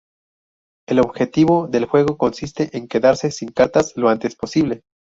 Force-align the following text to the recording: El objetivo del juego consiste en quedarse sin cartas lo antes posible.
El 0.89 0.97
objetivo 0.99 1.67
del 1.67 1.85
juego 1.85 2.17
consiste 2.17 2.75
en 2.75 2.87
quedarse 2.87 3.29
sin 3.29 3.49
cartas 3.51 3.95
lo 3.97 4.09
antes 4.09 4.35
posible. 4.35 4.81